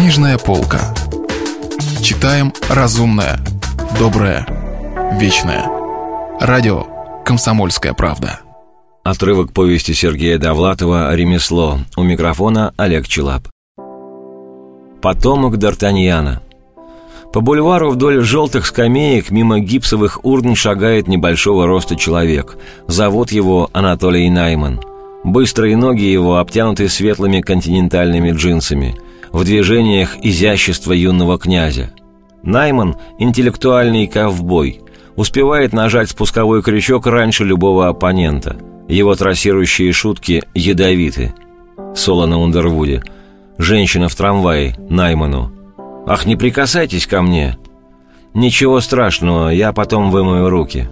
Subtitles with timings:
[0.00, 0.94] Книжная полка.
[2.02, 3.38] Читаем разумное,
[3.98, 4.46] доброе,
[5.20, 5.66] вечное.
[6.40, 6.86] Радио
[7.22, 8.40] «Комсомольская правда».
[9.04, 11.80] Отрывок повести Сергея Довлатова «Ремесло».
[11.98, 13.48] У микрофона Олег Челап.
[15.02, 16.38] Потомок Д'Артаньяна.
[17.34, 22.56] По бульвару вдоль желтых скамеек мимо гипсовых урн шагает небольшого роста человек.
[22.86, 24.80] Зовут его Анатолий Найман.
[25.24, 28.96] Быстрые ноги его обтянуты светлыми континентальными джинсами.
[29.32, 31.92] В движениях изящество юного князя.
[32.42, 34.80] Найман– интеллектуальный ковбой.
[35.16, 38.56] Успевает нажать спусковой крючок раньше любого оппонента.
[38.88, 41.34] Его трассирующие шутки ядовиты.
[41.94, 43.02] Соло на Ундервуде.
[43.58, 45.52] Женщина в трамвае, Найману.
[46.06, 47.58] «Ах, не прикасайтесь ко мне!»
[48.32, 50.88] «Ничего страшного, я потом вымою руки».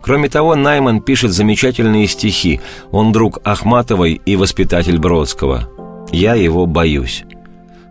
[0.00, 2.60] Кроме того, Найман пишет замечательные стихи.
[2.90, 5.68] Он друг Ахматовой и воспитатель Бродского.
[6.12, 7.24] Я его боюсь.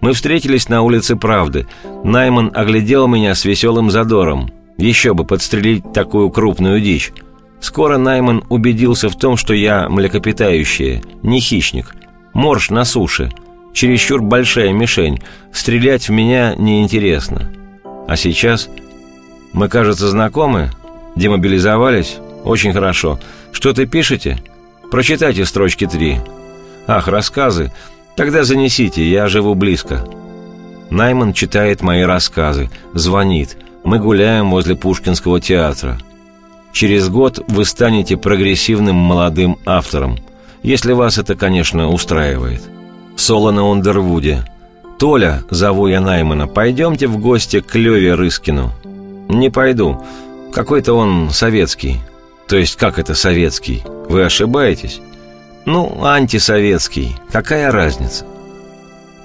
[0.00, 1.66] Мы встретились на улице Правды.
[2.04, 4.50] Найман оглядел меня с веселым задором.
[4.78, 7.12] Еще бы подстрелить такую крупную дичь.
[7.60, 11.94] Скоро Найман убедился в том, что я млекопитающее, не хищник.
[12.34, 13.32] Морж на суше.
[13.72, 15.20] Чересчур большая мишень.
[15.52, 17.50] Стрелять в меня неинтересно.
[18.06, 18.68] А сейчас...
[19.52, 20.70] Мы, кажется, знакомы,
[21.16, 22.18] Демобилизовались?
[22.44, 23.18] Очень хорошо.
[23.50, 24.38] Что-то пишете?
[24.90, 26.18] Прочитайте строчки три.
[26.86, 27.72] Ах, рассказы.
[28.16, 30.04] Тогда занесите, я живу близко.
[30.90, 33.58] Найман читает мои рассказы, звонит.
[33.84, 35.98] Мы гуляем возле Пушкинского театра.
[36.72, 40.18] Через год вы станете прогрессивным молодым автором,
[40.62, 42.62] если вас это, конечно, устраивает.
[43.16, 44.44] Соло на Ундервуде.
[44.98, 48.72] «Толя»,— зову я Наймана,— «пойдемте в гости к Леве Рыскину».
[49.28, 50.02] «Не пойду.
[50.52, 51.98] Какой-то он советский.
[52.48, 53.82] То есть, как это советский?
[54.08, 55.00] Вы ошибаетесь?
[55.66, 57.16] Ну, антисоветский.
[57.30, 58.24] Какая разница?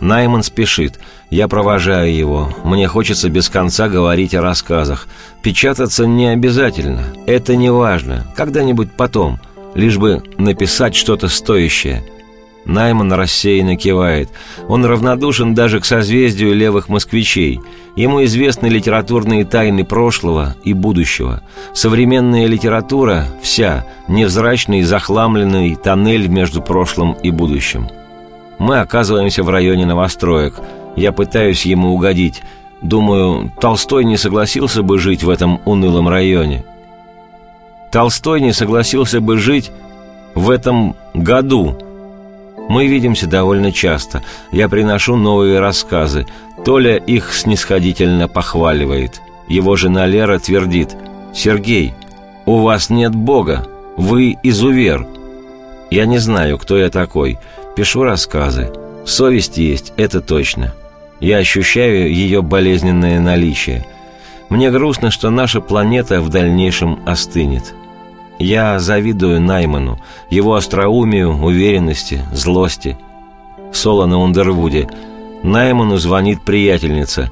[0.00, 1.00] Найман спешит.
[1.30, 2.54] Я провожаю его.
[2.64, 5.08] Мне хочется без конца говорить о рассказах.
[5.42, 7.04] Печататься не обязательно.
[7.26, 8.24] Это не важно.
[8.36, 9.40] Когда-нибудь потом.
[9.74, 12.04] Лишь бы написать что-то стоящее–
[12.68, 14.28] Найман рассеянно кивает.
[14.68, 17.60] Он равнодушен даже к созвездию левых москвичей.
[17.96, 21.42] Ему известны литературные тайны прошлого и будущего.
[21.72, 27.88] Современная литература– вся, невзрачный, захламленный тоннель между прошлым и будущим.
[28.58, 30.60] Мы оказываемся в районе новостроек.
[30.94, 32.42] Я пытаюсь ему угодить.
[32.82, 36.66] Думаю, Толстой не согласился бы жить в этом унылом районе.
[37.90, 39.70] Толстой не согласился бы жить
[40.34, 41.78] в этом году–
[42.68, 44.22] мы видимся довольно часто.
[44.52, 46.26] Я приношу новые рассказы.
[46.64, 49.22] Толя их снисходительно похваливает.
[49.48, 50.94] Его жена Лера твердит
[51.34, 51.94] «Сергей,
[52.44, 55.06] у вас нет Бога, вы изувер».
[55.90, 57.38] Я не знаю, кто я такой.
[57.74, 58.70] Пишу рассказы.
[59.06, 60.74] Совесть есть, это точно.
[61.20, 63.86] Я ощущаю ее болезненное наличие.
[64.50, 67.74] Мне грустно, что наша планета в дальнейшем остынет.
[68.38, 69.98] Я завидую Найману,
[70.30, 72.96] его остроумию, уверенности, злости.
[73.72, 74.88] Соло на Ундервуде.
[75.42, 77.30] Найману звонит приятельница.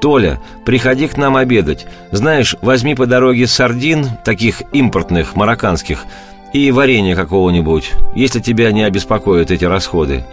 [0.00, 1.86] «Толя, приходи к нам обедать.
[2.10, 6.04] Знаешь, возьми по дороге сардин, таких импортных, марокканских,
[6.52, 10.24] и варенье какого-нибудь, если тебя не обеспокоят эти расходы».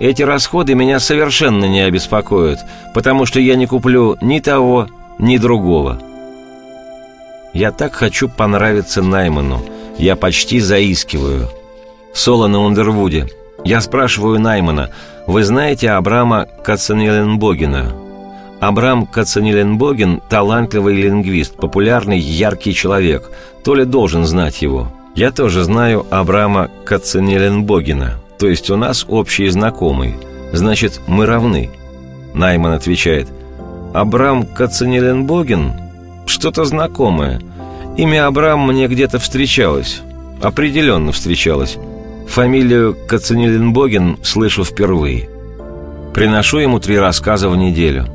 [0.00, 2.60] Эти расходы меня совершенно не обеспокоят,
[2.94, 4.86] потому что я не куплю ни того,
[5.18, 6.00] ни другого.
[7.54, 9.60] Я так хочу понравиться Найману.
[9.98, 11.48] Я почти заискиваю.
[12.12, 13.26] Соло на Ундервуде.
[13.64, 14.90] Я спрашиваю Наймана,
[15.26, 17.92] вы знаете Абрама Кацанеленбогена?
[18.60, 23.30] Абрам Кацанеленбоген– талантливый лингвист, популярный, яркий человек.
[23.64, 24.92] То ли должен знать его.
[25.14, 30.16] Я тоже знаю Абрама Кацанеленбогена, то есть у нас общие знакомые.
[30.52, 31.70] Значит, мы равны.
[32.34, 33.28] Найман отвечает,
[33.94, 35.72] Абрам Кацанеленбоген–
[36.28, 37.40] что-то знакомое.
[37.96, 40.02] Имя Абрам мне где-то встречалось.
[40.40, 41.76] Определенно встречалось.
[42.28, 45.28] Фамилию Кацанеленбоген слышу впервые.
[46.14, 48.06] Приношу ему три рассказа в неделю.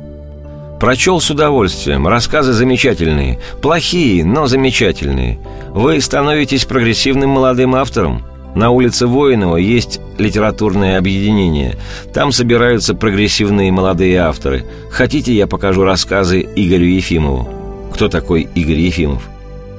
[0.80, 2.06] Прочел с удовольствием.
[2.06, 3.40] Рассказы замечательные.
[3.62, 5.38] Плохие, но замечательные.
[5.70, 8.24] Вы становитесь прогрессивным молодым автором.
[8.54, 11.76] На улице Воинова есть литературное объединение.
[12.12, 14.64] Там собираются прогрессивные молодые авторы.
[14.90, 17.63] Хотите, я покажу рассказы Игорю Ефимову?
[17.94, 19.22] Кто такой Игорь Ефимов?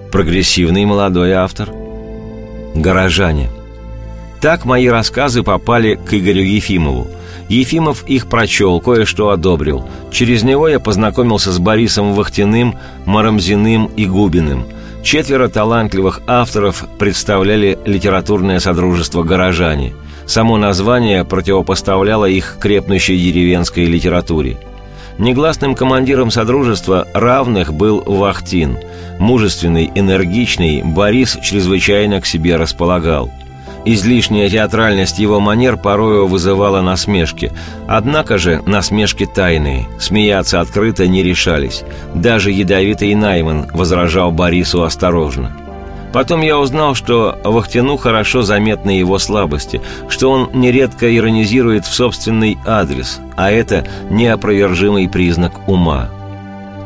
[0.09, 1.69] Прогрессивный молодой автор.
[2.73, 3.49] Горожане.
[4.39, 7.07] Так мои рассказы попали к Игорю Ефимову.
[7.49, 9.85] Ефимов их прочел, кое-что одобрил.
[10.13, 14.65] Через него я познакомился с Борисом Вахтиным, Марамзиным и Губиным.
[15.03, 19.93] Четверо талантливых авторов представляли литературное содружество «Горожане».
[20.25, 24.57] Само название противопоставляло их крепнущей деревенской литературе.
[25.17, 28.77] Негласным командиром Содружества равных был Вахтин.
[29.19, 33.31] Мужественный, энергичный, Борис чрезвычайно к себе располагал–
[33.87, 37.51] Излишняя театральность его манер порою вызывала насмешки.
[37.87, 41.83] Однако же насмешки тайные, смеяться открыто не решались.
[42.15, 45.55] Даже ядовитый Найман возражал Борису осторожно.
[46.15, 52.57] Потом я узнал, что Вахтину хорошо заметны его слабости, что он нередко иронизирует в собственный
[52.65, 56.09] адрес, а это неопровержимый признак ума.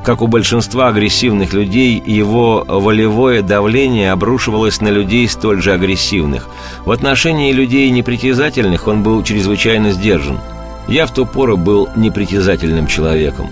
[0.04, 6.50] Как у большинства агрессивных людей, его волевое давление обрушивалось на людей столь же агрессивных.
[6.84, 10.40] В отношении людей непритязательных он был чрезвычайно сдержан.
[10.88, 13.52] Я в ту пору был непритязательным человеком.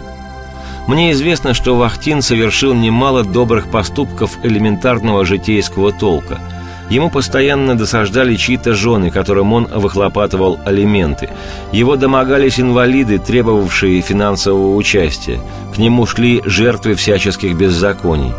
[0.87, 6.39] Мне известно, что Вахтин совершил немало добрых поступков элементарного житейского толка–
[6.89, 11.29] Ему постоянно досаждали чьи-то жены, которым он выхлопатывал алименты.
[11.73, 15.39] Его домогались инвалиды, требовавшие финансового участия.
[15.75, 18.33] К нему шли жертвы всяческих беззаконий.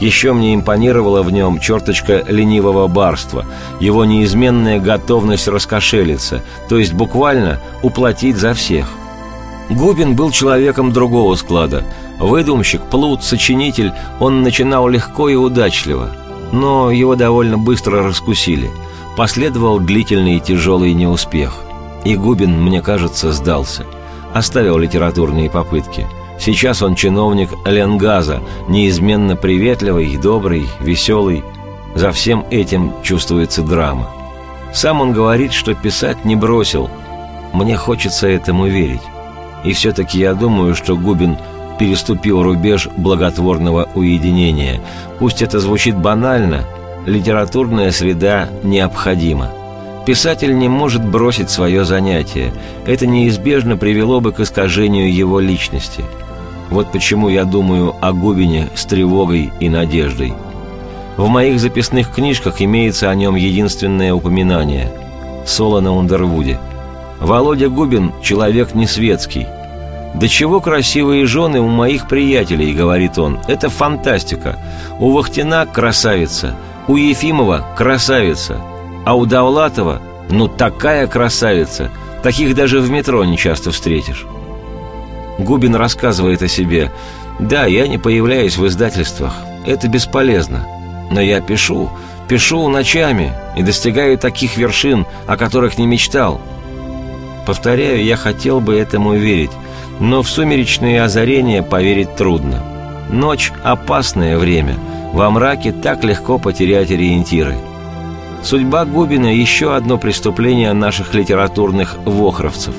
[0.00, 3.46] Еще мне импонировала в нем черточка ленивого барства,
[3.80, 8.88] его неизменная готовность раскошелиться, то есть буквально уплатить за всех.
[9.70, 11.84] Губин был человеком другого склада.
[12.18, 16.16] Выдумщик, плут, сочинитель, он начинал легко и удачливо–
[16.52, 18.70] но его довольно быстро раскусили.
[19.16, 21.62] Последовал длительный и тяжелый неуспех.
[22.04, 23.84] И Губин, мне кажется, сдался.
[24.34, 26.06] Оставил литературные попытки.
[26.38, 31.42] Сейчас он чиновник Ленгаза, неизменно приветливый, добрый, веселый.
[31.94, 34.08] За всем этим чувствуется драма.
[34.74, 36.90] Сам он говорит, что писать не бросил.
[37.54, 39.00] Мне хочется этому верить.
[39.66, 41.36] И все-таки я думаю, что Губин–
[41.78, 44.80] переступил рубеж благотворного уединения.
[45.18, 46.64] Пусть это звучит банально,
[47.06, 49.50] литературная среда необходима.
[50.06, 52.52] Писатель не может бросить свое занятие.
[52.86, 56.04] Это неизбежно привело бы к искажению его личности.
[56.70, 60.32] Вот почему я думаю о Губине с тревогой и надеждой.
[61.16, 64.92] В моих записных книжках имеется о нем единственное упоминание–
[65.46, 66.58] Соло на Ундервуде.
[67.20, 69.46] Володя Губин– человек не светский,
[70.14, 73.38] «Да чего красивые жены у моих приятелей»,— говорит он.
[73.46, 74.58] «Это фантастика.
[74.98, 76.56] У Вахтина красавица,
[76.88, 78.60] у Ефимова красавица,
[79.04, 80.00] а у Давлатова,
[80.30, 81.90] ну такая красавица,
[82.22, 84.24] таких даже в метро не часто встретишь».
[85.38, 86.90] Губин рассказывает о себе.
[87.38, 89.34] «Да, я не появляюсь в издательствах.
[89.66, 90.66] Это бесполезно.
[91.10, 91.90] Но я пишу,
[92.26, 96.40] пишу ночами и достигаю таких вершин, о которых не мечтал».
[97.46, 99.52] Повторяю, я хотел бы этому верить,
[100.00, 102.62] но в сумеречные озарения поверить трудно.
[103.10, 104.74] Ночь– опасное время.
[105.12, 107.56] Во мраке так легко потерять ориентиры.
[108.42, 112.74] Судьба Губина– еще одно преступление наших литературных вохровцев.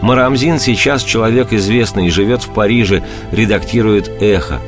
[0.00, 4.60] Марамзин сейчас человек известный, живет в Париже, редактирует «Эхо».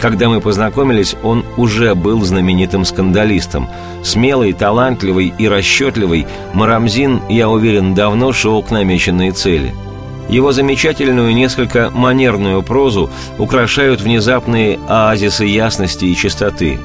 [0.00, 3.68] Когда мы познакомились, он уже был знаменитым скандалистом.
[4.02, 9.72] Смелый, талантливый и расчетливый, Марамзин, я уверен, давно шел к намеченной цели–
[10.28, 16.78] его замечательную, несколько манерную прозу украшают внезапные оазисы ясности и чистоты.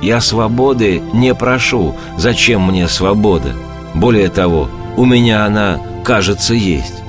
[0.00, 1.94] «Я свободы не прошу.
[2.16, 3.52] Зачем мне свобода?
[3.94, 7.02] Более того, у меня она, кажется, есть».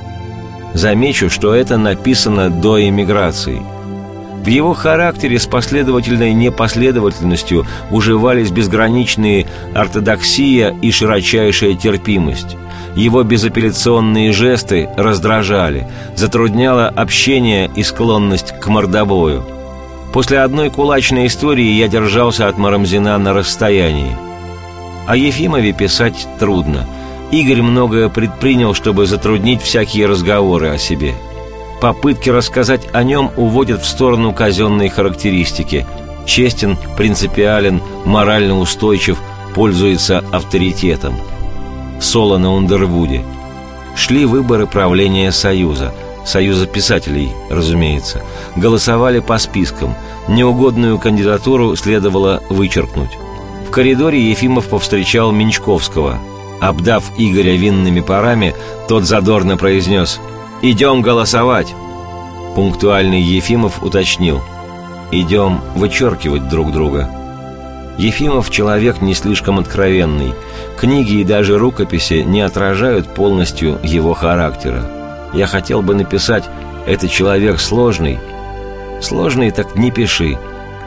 [0.74, 3.62] Замечу, что это написано до эмиграции.
[4.44, 12.58] В его характере с последовательной непоследовательностью уживались безграничные ортодоксия и широчайшая терпимость.
[12.96, 19.44] Его безапелляционные жесты раздражали, затрудняло общение и склонность к мордобою.
[20.14, 24.16] После одной кулачной истории я держался от Марамзина на расстоянии.
[25.08, 26.86] О Ефимове писать трудно.
[27.32, 31.16] Игорь многое предпринял, чтобы затруднить всякие разговоры о себе.
[31.82, 35.88] Попытки рассказать о нем уводят в сторону казенной характеристики.
[36.28, 39.18] Честен, принципиален, морально устойчив,
[39.56, 41.16] пользуется авторитетом–
[42.04, 43.24] соло на Ундервуде.
[43.96, 45.94] Шли выборы правления Союза,
[46.26, 48.22] Союза писателей, разумеется.
[48.56, 49.96] Голосовали по спискам.
[50.28, 53.12] Неугодную кандидатуру следовало вычеркнуть.
[53.68, 56.20] В коридоре Ефимов повстречал Менчковского.
[56.62, 58.54] Обдав Игоря винными парами,
[58.88, 60.20] тот задорно произнес
[60.62, 61.74] «Идем голосовать!»
[62.56, 64.42] Пунктуальный Ефимов уточнил
[65.12, 67.23] «Идем вычеркивать друг друга».
[67.98, 70.34] Ефимов человек не слишком откровенный.
[70.78, 74.84] Книги и даже рукописи не отражают полностью его характера.
[75.34, 76.50] Я хотел бы написать
[76.86, 78.20] «это человек сложный».
[79.02, 80.38] Сложный так не пиши.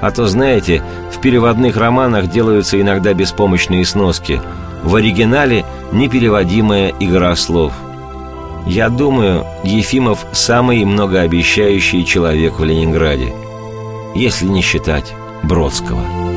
[0.01, 0.83] А то, знаете,
[1.13, 4.41] в переводных романах делаются иногда беспомощные сноски.
[4.83, 7.73] В оригинале непереводимая игра слов.
[8.67, 13.33] Я думаю, Ефимов самый многообещающий человек в Ленинграде,
[14.15, 16.36] если не считать Бродского.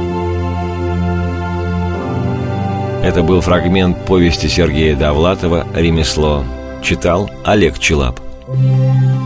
[3.10, 6.46] Это был фрагмент повести Сергея Довлатова «Ремесло».
[6.84, 8.20] Читал Олег Челап.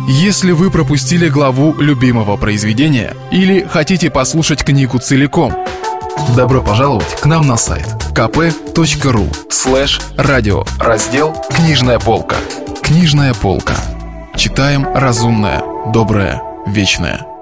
[0.08, 5.54] Если вы пропустили главу любимого произведения или хотите послушать книгу целиком,
[6.34, 12.38] добро пожаловать к нам на сайт kp.ru слэш радио раздел «Книжная полка».
[12.82, 13.76] «Книжная полка».
[14.38, 15.62] Читаем разумное,
[15.92, 17.28] доброе, вечное–